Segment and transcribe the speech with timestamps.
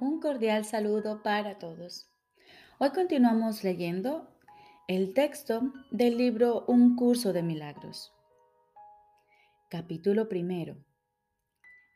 [0.00, 2.08] Un cordial saludo para todos.
[2.78, 4.28] Hoy continuamos leyendo
[4.86, 8.14] el texto del libro Un curso de milagros.
[9.68, 10.76] Capítulo primero.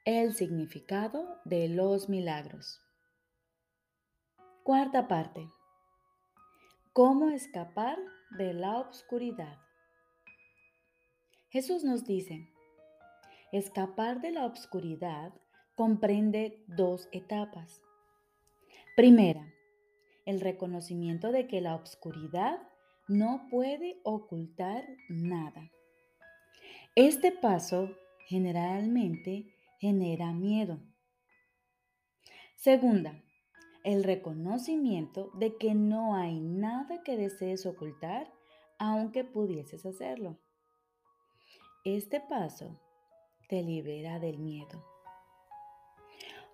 [0.04, 2.80] El significado de los milagros.
[4.64, 5.48] Cuarta parte.
[6.92, 7.98] ¿Cómo escapar
[8.36, 9.58] de la oscuridad?
[11.50, 12.48] Jesús nos dice,
[13.52, 15.32] escapar de la oscuridad
[15.76, 17.80] comprende dos etapas.
[18.94, 19.50] Primera,
[20.26, 22.60] el reconocimiento de que la oscuridad
[23.08, 25.70] no puede ocultar nada.
[26.94, 27.88] Este paso
[28.28, 29.46] generalmente
[29.80, 30.78] genera miedo.
[32.56, 33.24] Segunda,
[33.82, 38.30] el reconocimiento de que no hay nada que desees ocultar
[38.78, 40.38] aunque pudieses hacerlo.
[41.86, 42.78] Este paso
[43.48, 44.84] te libera del miedo.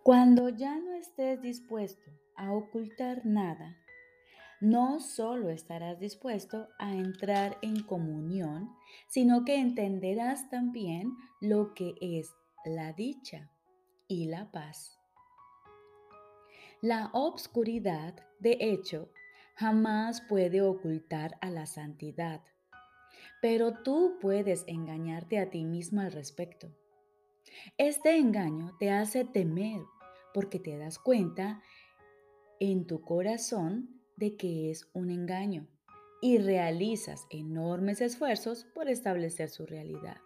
[0.04, 3.76] Cuando ya no estés dispuesto a ocultar nada,
[4.60, 8.74] no solo estarás dispuesto a entrar en comunión,
[9.08, 13.50] sino que entenderás también lo que es la dicha
[14.08, 14.98] y la paz.
[16.80, 19.10] La obscuridad, de hecho,
[19.54, 22.42] jamás puede ocultar a la santidad,
[23.40, 26.72] pero tú puedes engañarte a ti mismo al respecto.
[27.76, 29.82] Este engaño te hace temer
[30.34, 31.62] porque te das cuenta
[32.60, 35.68] en tu corazón de que es un engaño
[36.20, 40.16] y realizas enormes esfuerzos por establecer su realidad.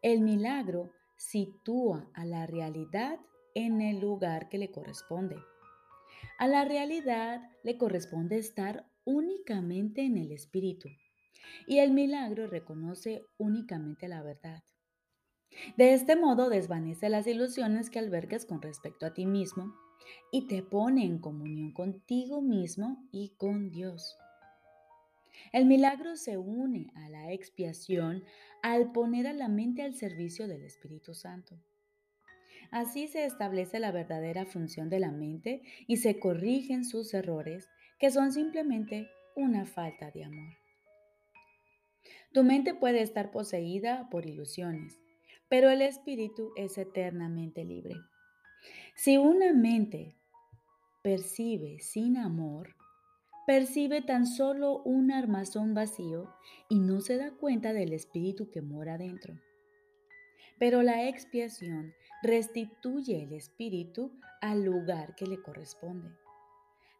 [0.00, 3.18] El milagro sitúa a la realidad
[3.54, 5.36] en el lugar que le corresponde.
[6.38, 10.88] A la realidad le corresponde estar únicamente en el espíritu
[11.66, 14.62] y el milagro reconoce únicamente la verdad.
[15.76, 19.74] De este modo desvanece las ilusiones que albergas con respecto a ti mismo
[20.30, 24.16] y te pone en comunión contigo mismo y con Dios.
[25.52, 28.24] El milagro se une a la expiación
[28.62, 31.56] al poner a la mente al servicio del Espíritu Santo.
[32.70, 38.10] Así se establece la verdadera función de la mente y se corrigen sus errores, que
[38.10, 40.54] son simplemente una falta de amor.
[42.32, 45.00] Tu mente puede estar poseída por ilusiones,
[45.48, 47.96] pero el espíritu es eternamente libre.
[48.94, 50.16] Si una mente
[51.02, 52.74] percibe sin amor,
[53.46, 56.34] percibe tan solo un armazón vacío
[56.68, 59.40] y no se da cuenta del espíritu que mora dentro.
[60.58, 66.10] Pero la expiación restituye el espíritu al lugar que le corresponde.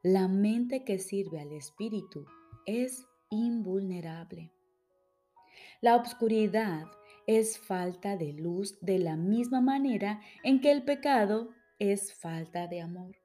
[0.02, 2.24] La mente que sirve al espíritu
[2.66, 4.52] es invulnerable.
[5.80, 6.86] La obscuridad
[7.28, 12.80] es falta de luz de la misma manera en que el pecado es falta de
[12.80, 13.16] amor.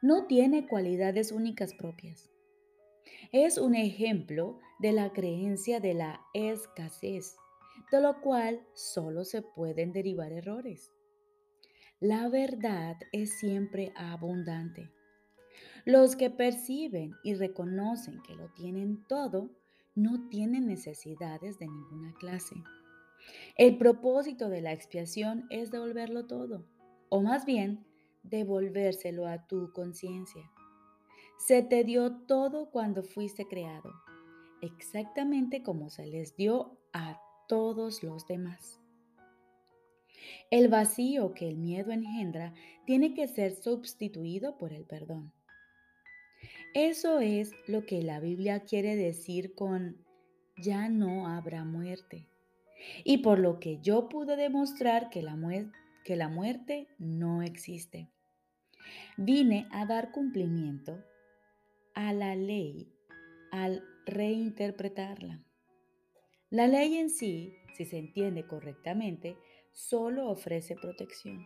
[0.00, 2.30] No tiene cualidades únicas propias.
[3.32, 7.36] Es un ejemplo de la creencia de la escasez,
[7.92, 10.90] de lo cual solo se pueden derivar errores.
[12.00, 14.90] La verdad es siempre abundante.
[15.84, 19.50] Los que perciben y reconocen que lo tienen todo,
[19.94, 22.54] no tienen necesidades de ninguna clase.
[23.56, 26.64] El propósito de la expiación es devolverlo todo
[27.08, 27.84] o más bien
[28.22, 30.50] devolvérselo a tu conciencia.
[31.38, 33.92] Se te dio todo cuando fuiste creado,
[34.62, 38.80] exactamente como se les dio a todos los demás.
[40.50, 42.52] El vacío que el miedo engendra
[42.84, 45.32] tiene que ser sustituido por el perdón.
[46.74, 50.04] Eso es lo que la Biblia quiere decir con
[50.56, 52.28] ya no habrá muerte.
[53.04, 55.36] Y por lo que yo pude demostrar que la,
[56.28, 58.10] muerte no existe.
[59.16, 61.02] Vine a dar cumplimiento
[61.94, 62.92] a la ley
[63.50, 65.42] al reinterpretarla.
[66.50, 69.36] La ley en sí, si se entiende correctamente,
[69.72, 71.44] solo ofrece protección.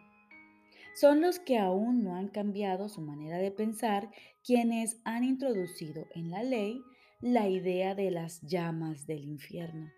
[0.95, 4.11] Son los que aún no han cambiado su manera de pensar
[4.45, 6.83] quienes han introducido en la ley
[7.21, 9.91] la idea de las llamas del infierno.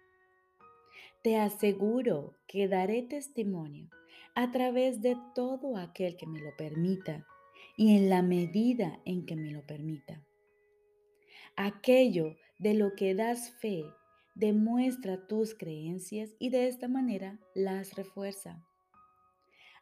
[1.23, 3.89] Te aseguro que daré testimonio
[4.35, 7.25] a través de todo aquel que me lo permita
[7.77, 10.21] y en la medida en que me lo permita.
[11.55, 13.85] Aquello de lo que das fe
[14.35, 18.67] demuestra tus creencias y de esta manera las refuerza.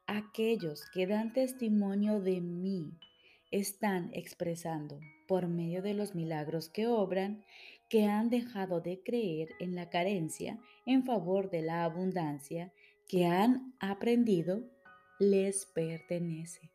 [0.06, 2.98] Aquellos que dan testimonio de mí
[3.50, 7.44] están expresando por medio de los milagros que obran
[7.90, 12.72] que han dejado de creer en la carencia en favor de la abundancia
[13.08, 14.62] que han aprendido
[15.18, 16.70] les pertenece.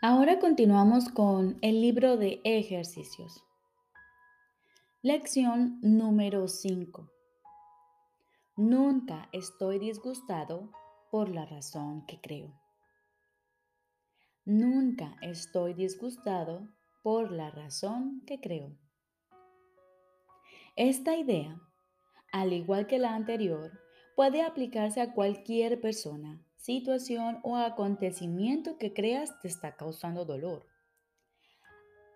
[0.00, 3.44] Ahora continuamos con el libro de ejercicios.
[5.02, 7.10] Lección número 5.
[8.56, 10.70] Nunca estoy disgustado
[11.14, 12.60] por la razón que creo.
[14.44, 16.68] Nunca estoy disgustado
[17.04, 18.76] por la razón que creo.
[20.74, 21.56] Esta idea,
[22.32, 23.70] al igual que la anterior,
[24.16, 30.66] puede aplicarse a cualquier persona, situación o acontecimiento que creas te está causando dolor.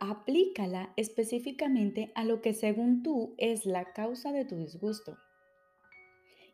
[0.01, 5.17] Aplícala específicamente a lo que según tú es la causa de tu disgusto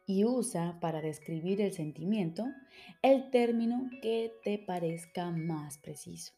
[0.07, 2.47] y usa para describir el sentimiento
[3.03, 6.33] el término que te parezca más preciso.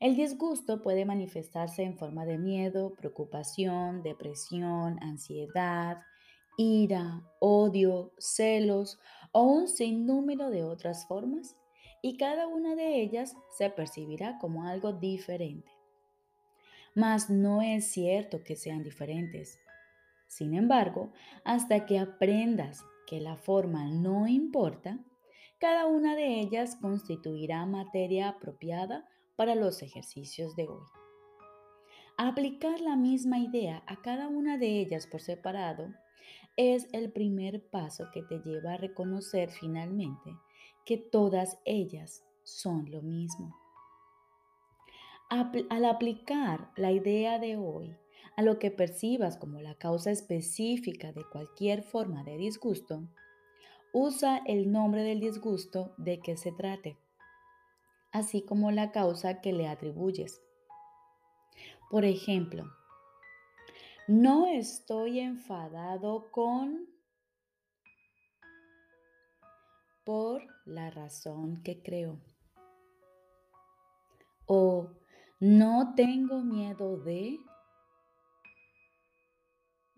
[0.00, 5.98] El disgusto puede manifestarse en forma de miedo, preocupación, depresión, ansiedad,
[6.58, 8.98] ira, odio, celos
[9.32, 11.56] o un sinnúmero de otras formas,
[12.02, 15.70] y cada una de ellas se percibirá como algo diferente.
[16.94, 19.58] Mas no es cierto que sean diferentes.
[20.26, 21.12] Sin embargo,
[21.44, 24.98] hasta que aprendas que la forma no importa,
[25.58, 30.84] cada una de ellas constituirá materia apropiada para los ejercicios de hoy.
[32.18, 35.94] Aplicar la misma idea a cada una de ellas por separado
[36.56, 40.30] es el primer paso que te lleva a reconocer finalmente
[40.86, 43.54] que todas ellas son lo mismo.
[45.28, 47.96] Al aplicar la idea de hoy
[48.36, 53.02] a lo que percibas como la causa específica de cualquier forma de disgusto,
[53.92, 56.98] usa el nombre del disgusto de que se trate,
[58.12, 60.42] así como la causa que le atribuyes.
[61.90, 62.64] Por ejemplo,
[64.06, 66.86] no estoy enfadado con
[70.04, 72.20] por la razón que creo.
[74.46, 74.92] O
[75.40, 77.38] no tengo miedo de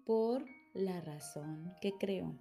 [0.09, 2.35] por la razón que creo.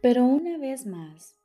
[0.00, 1.36] Pero una vez más,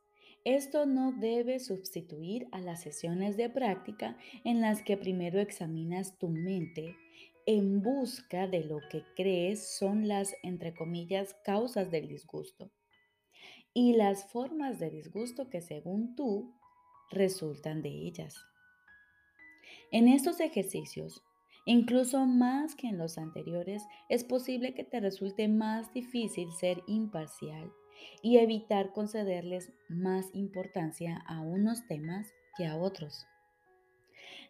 [0.44, 6.28] esto no debe sustituir a las sesiones de práctica en las que primero examinas tu
[6.28, 6.94] mente
[7.44, 12.70] en busca de lo que crees son las, entre comillas, causas del disgusto
[13.74, 16.54] y las formas de disgusto que según tú
[17.10, 18.36] resultan de ellas.
[19.90, 21.24] En estos ejercicios,
[21.64, 27.72] incluso más que en los anteriores, es posible que te resulte más difícil ser imparcial
[28.22, 33.26] y evitar concederles más importancia a unos temas que a otros.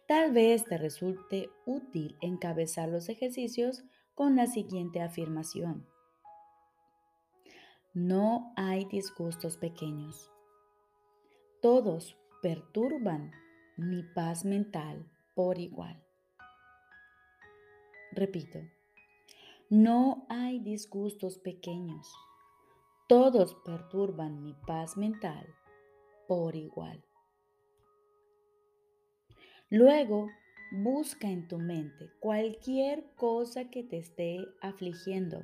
[0.07, 3.83] Tal vez te resulte útil encabezar los ejercicios
[4.15, 5.87] con la siguiente afirmación.
[7.93, 10.31] No hay disgustos pequeños.
[11.61, 13.31] Todos perturban
[13.77, 16.01] mi paz mental por igual.
[18.13, 18.59] Repito,
[19.69, 22.13] no hay disgustos pequeños.
[23.07, 25.47] Todos perturban mi paz mental
[26.27, 27.01] por igual.
[29.69, 30.29] Luego,
[30.71, 35.43] busca en tu mente cualquier cosa que te esté afligiendo,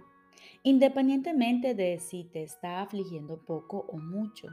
[0.64, 4.50] independientemente de si te está afligiendo poco o mucho.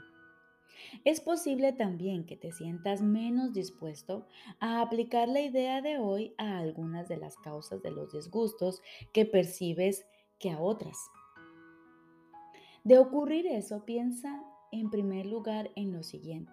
[1.05, 4.27] Es posible también que te sientas menos dispuesto
[4.61, 9.25] a aplicar la idea de hoy a algunas de las causas de los disgustos que
[9.25, 10.07] percibes
[10.39, 10.97] que a otras.
[12.85, 16.53] De ocurrir eso, piensa en primer lugar en lo siguiente.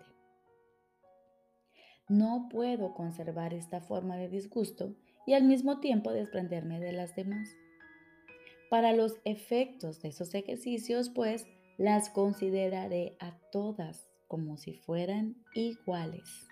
[2.08, 7.50] No puedo conservar esta forma de disgusto y al mismo tiempo desprenderme de las demás.
[8.70, 11.46] Para los efectos de esos ejercicios, pues,
[11.78, 16.48] las consideraré a todas como si fueran iguales.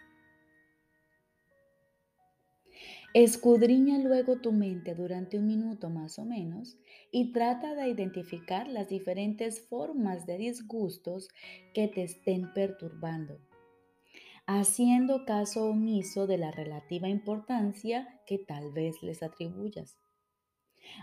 [3.13, 6.77] Escudriña luego tu mente durante un minuto más o menos
[7.09, 11.29] y trata de identificar las diferentes formas de disgustos
[11.73, 13.39] que te estén perturbando
[14.45, 19.99] haciendo caso omiso de la relativa importancia que tal vez les atribuyas.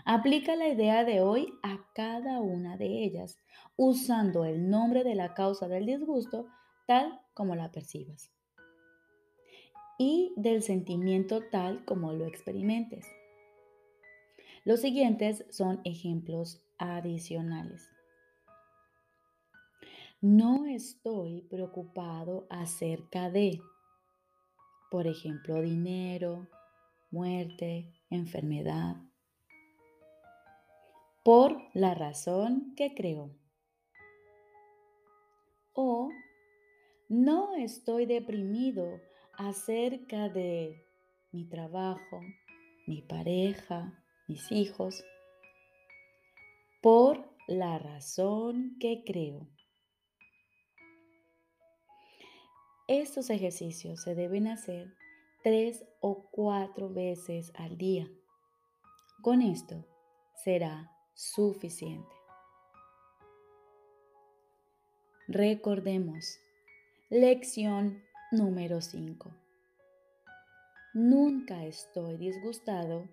[0.03, 3.39] Aplica la idea de hoy a cada una de ellas,
[3.77, 6.47] usando el nombre de la causa del disgusto
[6.87, 8.31] tal como la percibas
[9.97, 13.05] y del sentimiento tal como lo experimentes.
[14.63, 17.89] Los siguientes son ejemplos adicionales.
[20.21, 23.61] No estoy preocupado acerca de,
[24.89, 26.47] por ejemplo, dinero,
[27.11, 28.97] muerte, enfermedad,
[31.23, 33.31] por la razón que creo.
[35.73, 36.09] O
[37.09, 38.99] No estoy deprimido
[39.37, 40.85] acerca de
[41.31, 42.19] mi trabajo,
[42.85, 45.05] mi pareja, mis hijos,
[46.81, 49.47] por la razón que creo.
[52.89, 54.93] Estos ejercicios se deben hacer
[55.43, 58.09] tres o cuatro veces al día.
[59.21, 59.85] Con esto
[60.43, 62.15] será suficiente.
[65.27, 66.39] Recordemos,
[67.09, 69.33] lección número 5.
[70.93, 73.07] Nunca estoy disgustado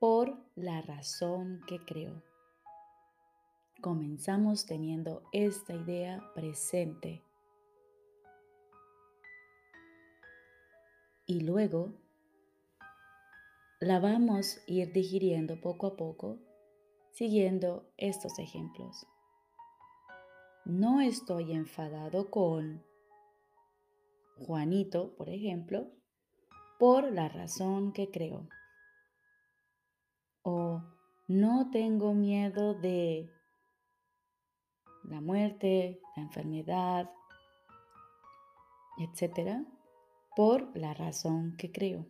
[0.00, 2.20] por la razón que creo.
[3.80, 7.22] Comenzamos teniendo esta idea presente
[11.24, 11.92] y luego
[13.78, 16.40] la vamos a ir digiriendo poco a poco
[17.12, 19.06] siguiendo estos ejemplos.
[20.64, 22.87] No estoy enfadado con
[24.38, 25.90] Juanito, por ejemplo,
[26.78, 28.48] por la razón que creo.
[30.42, 30.82] O
[31.26, 33.30] no tengo miedo de
[35.04, 37.10] la muerte, la enfermedad,
[38.98, 39.64] etcétera,
[40.36, 42.06] por la razón que creo.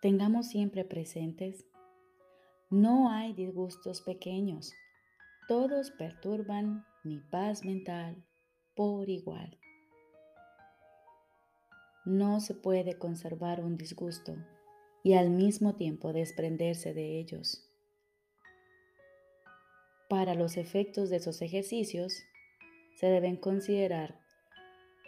[0.00, 1.64] Tengamos siempre presentes,
[2.70, 4.72] no hay disgustos pequeños,
[5.46, 8.24] todos perturban mi paz mental
[8.74, 9.58] por igual.
[12.04, 14.36] No se puede conservar un disgusto
[15.02, 17.68] y al mismo tiempo desprenderse de ellos.
[20.08, 22.22] Para los efectos de esos ejercicios,
[22.96, 24.20] se deben considerar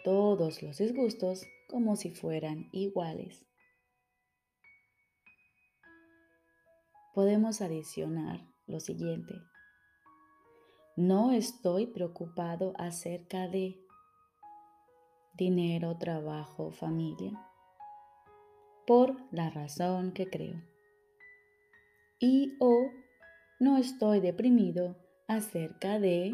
[0.03, 3.45] todos los disgustos como si fueran iguales.
[7.13, 9.35] Podemos adicionar lo siguiente.
[10.97, 13.77] No estoy preocupado acerca de
[15.33, 17.37] dinero, trabajo, familia,
[18.87, 20.63] por la razón que creo.
[22.17, 22.91] Y o
[23.59, 24.95] no estoy deprimido
[25.27, 26.33] acerca de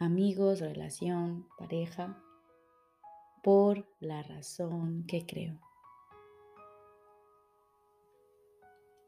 [0.00, 2.20] amigos, relación, pareja,
[3.44, 5.60] por la razón que creo.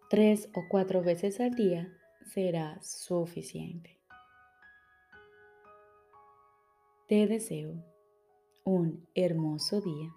[0.09, 1.97] Tres o cuatro veces al día
[2.33, 3.99] será suficiente.
[7.09, 7.85] Te deseo
[8.65, 10.15] un hermoso día